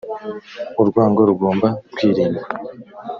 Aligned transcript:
urwango 0.81 1.19
rugomba 1.29 1.67
kwirindwa. 1.93 2.45